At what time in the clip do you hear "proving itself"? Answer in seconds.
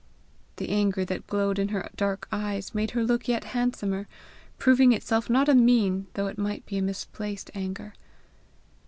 4.57-5.29